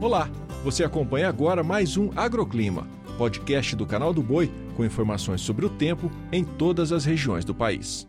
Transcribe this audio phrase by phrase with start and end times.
[0.00, 0.30] Olá,
[0.64, 5.68] você acompanha agora mais um Agroclima, podcast do canal do Boi com informações sobre o
[5.68, 8.08] tempo em todas as regiões do país.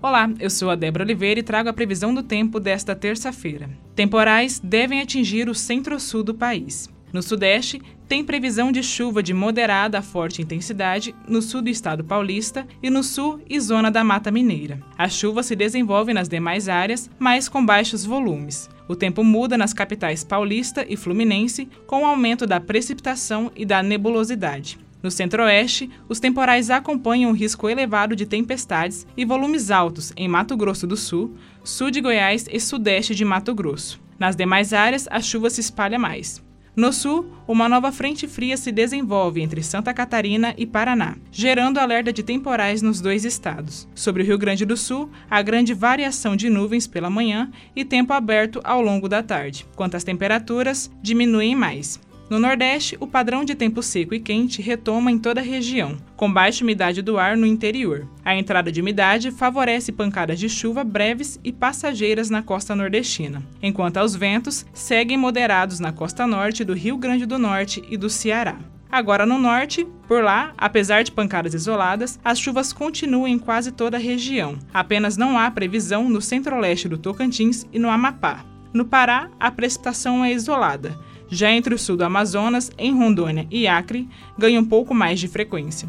[0.00, 3.68] Olá, eu sou a Débora Oliveira e trago a previsão do tempo desta terça-feira.
[3.96, 6.88] Temporais devem atingir o centro-sul do país.
[7.12, 12.04] No Sudeste, tem previsão de chuva de moderada a forte intensidade no sul do estado
[12.04, 14.80] paulista e no sul e zona da Mata Mineira.
[14.96, 18.68] A chuva se desenvolve nas demais áreas, mas com baixos volumes.
[18.88, 23.82] O tempo muda nas capitais paulista e fluminense com o aumento da precipitação e da
[23.82, 24.78] nebulosidade.
[25.02, 30.56] No centro-oeste, os temporais acompanham o risco elevado de tempestades e volumes altos em Mato
[30.56, 31.34] Grosso do Sul,
[31.64, 34.00] sul de Goiás e sudeste de Mato Grosso.
[34.18, 36.42] Nas demais áreas, a chuva se espalha mais.
[36.76, 42.12] No sul, uma nova frente fria se desenvolve entre Santa Catarina e Paraná, gerando alerta
[42.12, 43.88] de temporais nos dois estados.
[43.94, 48.12] Sobre o Rio Grande do Sul, há grande variação de nuvens pela manhã e tempo
[48.12, 49.66] aberto ao longo da tarde.
[49.74, 52.00] Quanto às temperaturas, diminuem mais.
[52.30, 56.32] No Nordeste, o padrão de tempo seco e quente retoma em toda a região, com
[56.32, 58.06] baixa umidade do ar no interior.
[58.24, 63.96] A entrada de umidade favorece pancadas de chuva breves e passageiras na costa nordestina, enquanto
[63.96, 68.60] aos ventos seguem moderados na costa norte do Rio Grande do Norte e do Ceará.
[68.88, 73.96] Agora no norte, por lá, apesar de pancadas isoladas, as chuvas continuam em quase toda
[73.96, 74.56] a região.
[74.72, 78.44] Apenas não há previsão no centro-leste do Tocantins e no Amapá.
[78.72, 80.96] No Pará, a precipitação é isolada,
[81.30, 85.28] já entre o sul do Amazonas, em Rondônia e Acre, ganha um pouco mais de
[85.28, 85.88] frequência.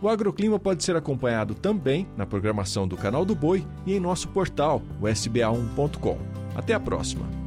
[0.00, 4.28] O agroclima pode ser acompanhado também na programação do Canal do Boi e em nosso
[4.28, 6.18] portal, o sba1.com.
[6.54, 7.43] Até a próxima!